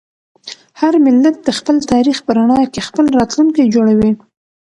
[0.79, 4.11] هر ملت د خپل تاریخ په رڼا کې خپل راتلونکی جوړوي.